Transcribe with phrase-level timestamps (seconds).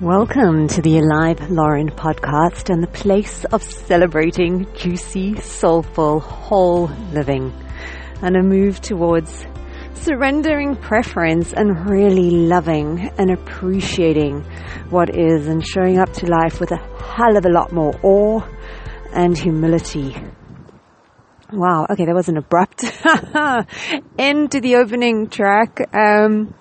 [0.00, 7.52] Welcome to the Alive Lauren podcast and the place of celebrating juicy, soulful, whole living
[8.22, 9.44] and a move towards
[9.92, 14.40] surrendering preference and really loving and appreciating
[14.88, 18.40] what is and showing up to life with a hell of a lot more awe
[19.12, 20.16] and humility.
[21.52, 22.84] Wow, okay, that was an abrupt
[24.18, 25.94] end to the opening track.
[25.94, 26.54] Um,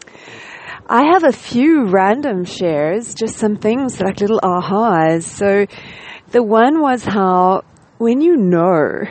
[0.91, 5.21] I have a few random shares, just some things like little ahas.
[5.21, 5.67] So
[6.31, 7.61] the one was how
[7.99, 9.03] when you know,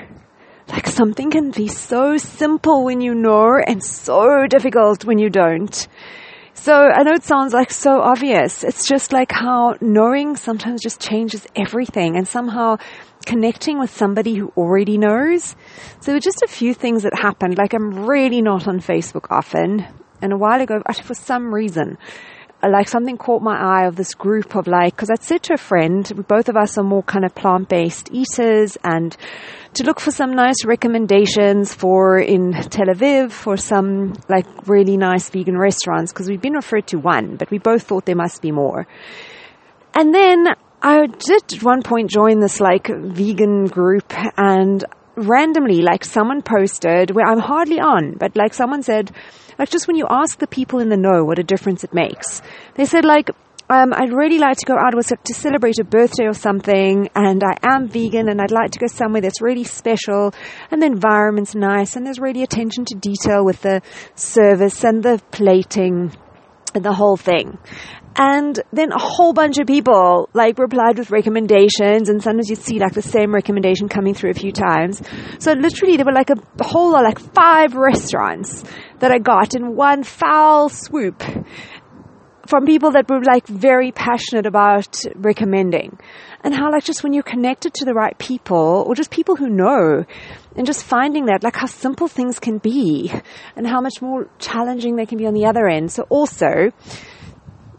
[0.67, 5.87] like something can be so simple when you know and so difficult when you don't.
[6.55, 8.65] So I know it sounds like so obvious.
[8.65, 12.79] It's just like how knowing sometimes just changes everything and somehow
[13.25, 15.55] connecting with somebody who already knows.
[16.01, 17.57] So just a few things that happened.
[17.57, 19.87] Like I'm really not on Facebook often.
[20.21, 21.99] And a while ago, actually for some reason,
[22.67, 25.59] like something caught my eye of this group of like, cause I'd said to a
[25.59, 29.17] friend, both of us are more kind of plant-based eaters and
[29.75, 35.29] to look for some nice recommendations for in Tel Aviv for some like really nice
[35.31, 38.51] vegan restaurants because we've been referred to one, but we both thought there must be
[38.51, 38.89] more.
[39.95, 40.49] And then
[40.83, 44.85] I did at one point join this like vegan group and
[45.19, 49.11] randomly like someone posted where I'm hardly on, but like someone said,
[49.59, 52.43] like just when you ask the people in the know what a difference it makes.
[52.75, 53.31] They said like,
[53.71, 57.43] um, I'd really like to go out with to celebrate a birthday or something, and
[57.45, 60.33] I am vegan, and I'd like to go somewhere that's really special,
[60.71, 63.83] and the environment's nice, and there's really attention to detail with the
[64.15, 66.13] service and the plating
[66.75, 67.59] the whole thing.
[68.17, 72.81] And then a whole bunch of people like replied with recommendations and sometimes you'd see
[72.81, 75.01] like the same recommendation coming through a few times.
[75.39, 78.65] So literally there were like a whole lot, like five restaurants
[78.99, 81.23] that I got in one foul swoop
[82.49, 85.99] from people that were like very passionate about recommending
[86.43, 89.51] and how like just when you're connected to the right people or just people who
[89.51, 90.03] know
[90.57, 93.13] and just finding that like how simple things can be
[93.55, 95.93] and how much more challenging they can be on the other end.
[95.93, 96.71] So also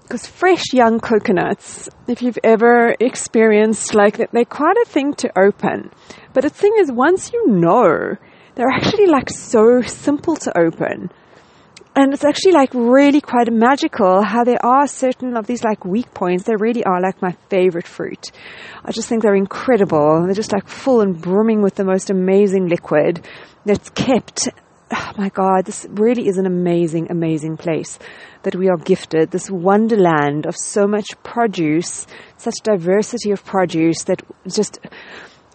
[0.04, 5.90] because fresh young coconuts, if you've ever experienced like they're quite a thing to open.
[6.34, 8.16] But the thing is, once you know,
[8.54, 11.10] they're actually like so simple to open.
[11.96, 16.14] And it's actually like really quite magical how there are certain of these like weak
[16.14, 16.44] points.
[16.44, 18.32] They really are like my favorite fruit.
[18.86, 20.24] I just think they're incredible.
[20.24, 23.28] They're just like full and brimming with the most amazing liquid
[23.66, 24.50] that's kept
[24.92, 28.00] oh my God, this really is an amazing, amazing place
[28.44, 29.32] that we are gifted.
[29.32, 32.08] This wonderland of so much produce,
[32.38, 34.80] such diversity of produce that just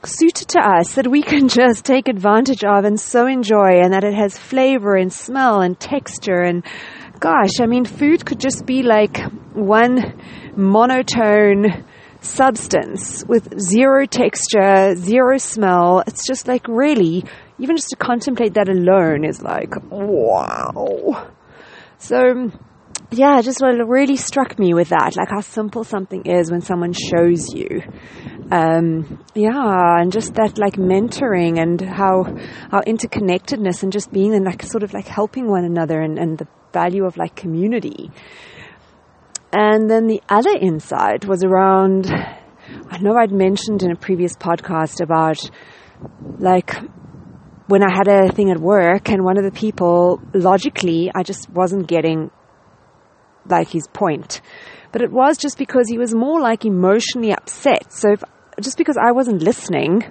[0.07, 4.05] suited to us that we can just take advantage of and so enjoy and that
[4.05, 6.65] it has flavor and smell and texture and
[7.21, 9.19] gosh, I mean, food could just be like
[9.55, 10.21] one
[10.57, 11.85] monotone
[12.21, 16.03] substance with zero texture, zero smell.
[16.07, 17.25] It's just like really
[17.59, 21.31] even just to contemplate that alone is like, wow.
[21.99, 22.51] So,
[23.17, 26.93] yeah, just what really struck me with that, like how simple something is when someone
[26.93, 27.83] shows you.
[28.51, 32.25] Um, yeah, and just that like mentoring and how,
[32.71, 36.39] how interconnectedness and just being and like sort of like helping one another and, and
[36.39, 38.11] the value of like community.
[39.53, 45.01] And then the other insight was around, I know I'd mentioned in a previous podcast
[45.01, 45.39] about
[46.39, 46.75] like
[47.67, 51.49] when I had a thing at work and one of the people, logically, I just
[51.49, 52.31] wasn't getting
[53.47, 54.41] like his point.
[54.93, 57.93] But it was just because he was more like emotionally upset.
[57.93, 58.23] So if,
[58.61, 60.05] just because I wasn't listening,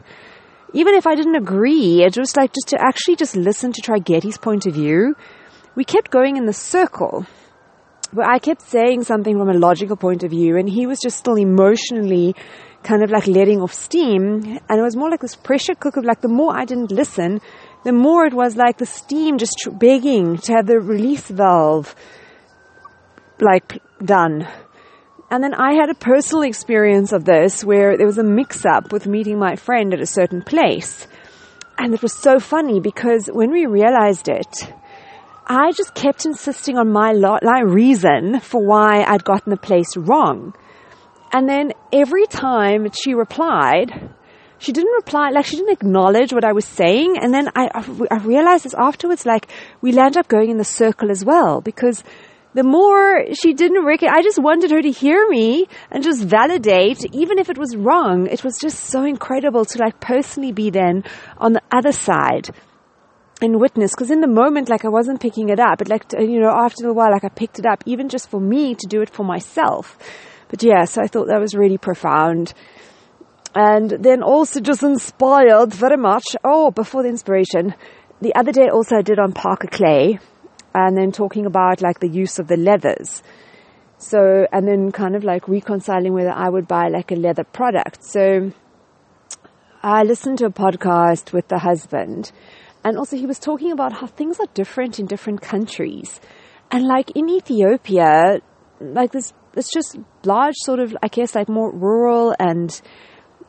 [0.73, 3.99] even if I didn't agree, it was like just to actually just listen to try
[3.99, 5.15] get his point of view.
[5.75, 7.25] We kept going in the circle.
[8.13, 11.17] where I kept saying something from a logical point of view and he was just
[11.17, 12.35] still emotionally
[12.83, 14.59] kind of like letting off steam.
[14.69, 16.01] And it was more like this pressure cooker.
[16.01, 17.41] Like the more I didn't listen,
[17.83, 21.95] the more it was like the steam just begging to have the release valve
[23.43, 24.47] like done.
[25.29, 28.91] And then I had a personal experience of this where there was a mix up
[28.91, 31.07] with meeting my friend at a certain place.
[31.77, 34.71] And it was so funny because when we realized it,
[35.45, 39.97] I just kept insisting on my, lo- my reason for why I'd gotten the place
[39.97, 40.53] wrong.
[41.31, 43.91] And then every time she replied,
[44.59, 47.17] she didn't reply, like she didn't acknowledge what I was saying.
[47.19, 47.69] And then I,
[48.09, 49.47] I realized this afterwards, like
[49.81, 52.03] we land up going in the circle as well because
[52.53, 57.03] the more she didn't recognize, I just wanted her to hear me and just validate,
[57.13, 58.27] even if it was wrong.
[58.27, 61.03] It was just so incredible to like personally be then
[61.37, 62.49] on the other side
[63.41, 63.95] and witness.
[63.95, 66.87] Cause in the moment, like I wasn't picking it up, but like, you know, after
[66.87, 69.25] a while, like I picked it up, even just for me to do it for
[69.25, 69.97] myself
[70.49, 72.53] But yeah, so I thought that was really profound.
[73.55, 76.23] And then also just inspired very much.
[76.43, 77.73] Oh, before the inspiration,
[78.21, 80.19] the other day also I did on Parker Clay
[80.73, 83.23] and then talking about like the use of the leathers.
[83.97, 88.03] So, and then kind of like reconciling whether I would buy like a leather product.
[88.03, 88.51] So
[89.81, 92.31] I listened to a podcast with the husband
[92.83, 96.19] and also he was talking about how things are different in different countries.
[96.69, 98.41] And like in Ethiopia,
[98.81, 102.79] like this, it's just large sort of, I guess, like more rural and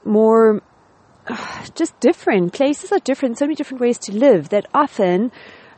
[0.05, 0.63] more
[1.75, 2.53] just different.
[2.53, 5.33] Places are different, so many different ways to live that often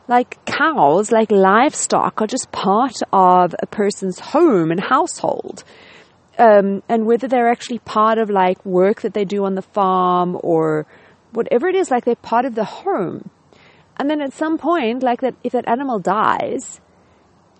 [0.07, 5.63] like cows, like livestock are just part of a person's home and household.
[6.37, 10.37] Um, and whether they're actually part of like work that they do on the farm
[10.41, 10.85] or
[11.31, 13.29] whatever it is, like they're part of the home.
[13.97, 16.79] And then at some point, like that, if that animal dies,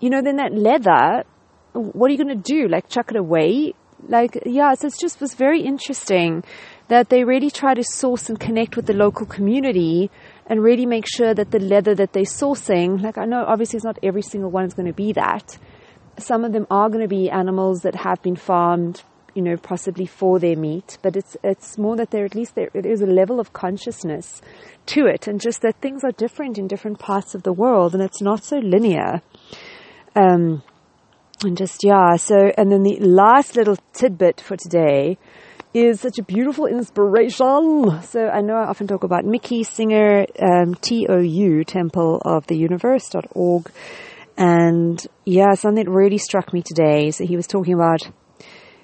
[0.00, 1.24] you know, then that leather,
[1.72, 2.68] what are you going to do?
[2.68, 3.74] Like chuck it away?
[4.06, 6.44] Like, yeah, so it's just was very interesting
[6.86, 10.10] that they really try to source and connect with the local community
[10.48, 13.84] and really make sure that the leather that they're sourcing, like I know obviously it's
[13.84, 15.58] not every single one is going to be that.
[16.18, 19.02] Some of them are going to be animals that have been farmed,
[19.34, 22.70] you know, possibly for their meat, but it's, it's more that there, at least there,
[22.74, 24.40] is a level of consciousness
[24.86, 28.02] to it and just that things are different in different parts of the world and
[28.02, 29.20] it's not so linear.
[30.16, 30.62] Um,
[31.44, 35.18] and just, yeah, so, and then the last little tidbit for today
[35.74, 38.02] is such a beautiful inspiration.
[38.02, 43.70] So I know I often talk about Mickey Singer, um, TOU, Temple of the Universe.org.
[44.36, 47.10] And yeah, something that really struck me today.
[47.10, 48.02] So he was talking about,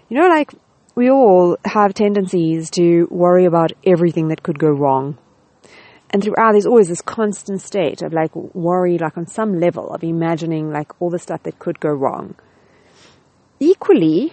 [0.09, 0.53] you know, like
[0.95, 5.19] we all have tendencies to worry about everything that could go wrong.
[6.11, 10.05] And throughout, there's always this constant state of like worry, like on some level of
[10.05, 12.37] imagining like all the stuff that could go wrong.
[13.59, 14.33] Equally,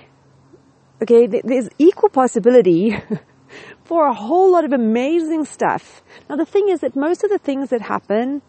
[1.01, 2.95] Okay, there's equal possibility
[3.83, 6.03] for a whole lot of amazing stuff.
[6.29, 8.41] Now the thing is that most of the things that happen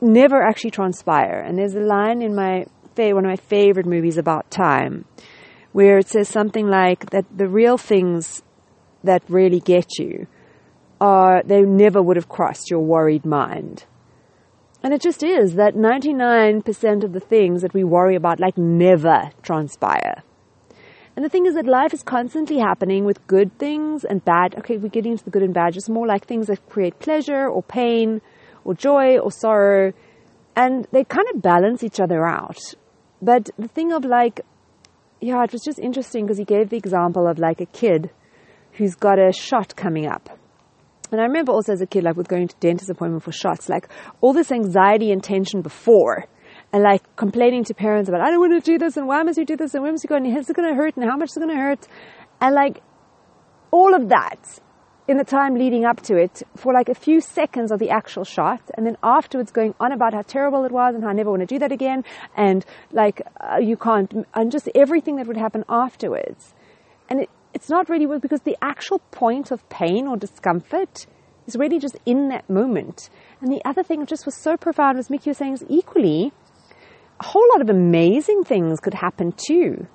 [0.00, 1.40] never actually transpire.
[1.40, 5.04] And there's a line in my one of my favorite movies about time
[5.70, 8.42] where it says something like that the real things
[9.04, 10.26] that really get you
[11.00, 13.84] are they never would have crossed your worried mind.
[14.82, 19.30] And it just is that 99% of the things that we worry about like never
[19.42, 20.24] transpire.
[21.18, 24.54] And the thing is that life is constantly happening with good things and bad.
[24.56, 27.48] Okay, we're getting into the good and bad, just more like things that create pleasure
[27.48, 28.20] or pain
[28.64, 29.92] or joy or sorrow.
[30.54, 32.60] And they kind of balance each other out.
[33.20, 34.42] But the thing of like,
[35.20, 38.10] yeah, it was just interesting because he gave the example of like a kid
[38.74, 40.38] who's got a shot coming up.
[41.10, 43.68] And I remember also as a kid, like with going to dentist appointment for shots,
[43.68, 43.88] like
[44.20, 46.26] all this anxiety and tension before
[46.72, 49.38] and like complaining to parents about, I don't want to do this and why must
[49.38, 51.04] you do this and when must you go and is it going to hurt and
[51.04, 51.86] how much is it going to hurt?
[52.40, 52.82] And like
[53.70, 54.60] all of that
[55.06, 58.24] in the time leading up to it for like a few seconds of the actual
[58.24, 61.30] shot and then afterwards going on about how terrible it was and how I never
[61.30, 62.04] want to do that again
[62.36, 66.54] and like uh, you can't and just everything that would happen afterwards.
[67.08, 71.06] And it, it's not really because the actual point of pain or discomfort
[71.46, 73.08] is really just in that moment.
[73.40, 76.32] And the other thing just was so profound was Mickey was saying is equally
[77.20, 79.86] a whole lot of amazing things could happen too.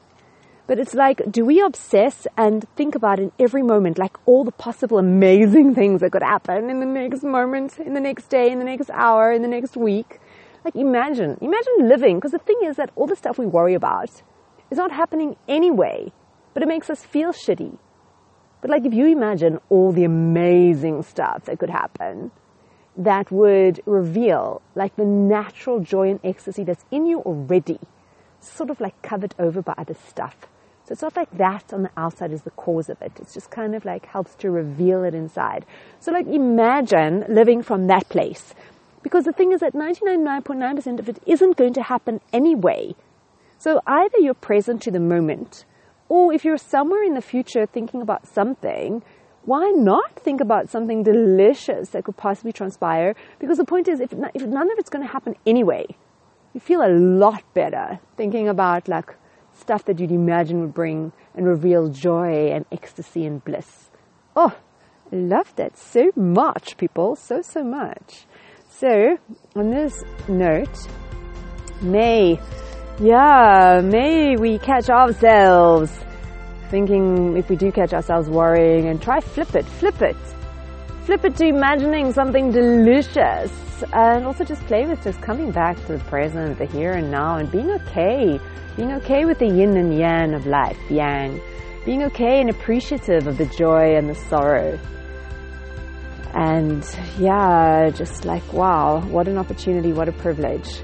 [0.66, 4.52] But it's like, do we obsess and think about in every moment, like all the
[4.52, 8.60] possible amazing things that could happen in the next moment, in the next day, in
[8.60, 10.20] the next hour, in the next week?
[10.64, 14.10] Like imagine, imagine living, because the thing is that all the stuff we worry about
[14.72, 16.12] is not happening anyway,
[16.54, 17.78] but it makes us feel shitty.
[18.62, 22.32] But like if you imagine all the amazing stuff that could happen,
[22.98, 27.80] that would reveal like the natural joy and ecstasy that's in you already,
[28.40, 30.36] sort of like covered over by other stuff.
[30.86, 33.14] So it's not like that on the outside is the cause of it.
[33.20, 35.66] It's just kind of like helps to reveal it inside.
[36.00, 38.54] So like imagine living from that place.
[39.02, 42.96] Because the thing is that 99.9% of it isn't going to happen anyway.
[43.58, 45.66] So either you're present to the moment,
[46.10, 49.04] or if you're somewhere in the future thinking about something,
[49.46, 53.16] why not think about something delicious that could possibly transpire?
[53.40, 55.86] Because the point is, if, if none of it's going to happen anyway,
[56.54, 59.16] you feel a lot better thinking about like
[59.54, 63.90] stuff that you'd imagine would bring and reveal joy and ecstasy and bliss.
[64.36, 64.56] Oh,
[65.12, 67.16] I love that so much, people.
[67.16, 68.26] So, so much.
[68.70, 69.18] So,
[69.56, 70.88] on this note,
[71.82, 72.40] may,
[73.00, 75.92] yeah, may we catch ourselves
[76.74, 80.18] thinking if we do catch ourselves worrying and try flip it, flip it.
[81.06, 83.52] flip it to imagining something delicious
[83.94, 87.38] and also just play with just coming back to the present, the here and now
[87.38, 88.40] and being okay.
[88.76, 91.40] Being okay with the yin and yang of life, yang.
[91.86, 94.80] Being okay and appreciative of the joy and the sorrow.
[96.34, 96.84] And
[97.20, 100.82] yeah, just like, wow, what an opportunity, what a privilege.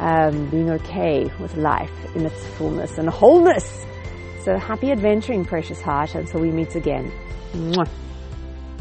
[0.00, 3.86] Um, being okay with life in its fullness and wholeness.
[4.44, 7.10] So happy adventuring, precious heart, until we meet again.
[7.54, 7.88] Mwah.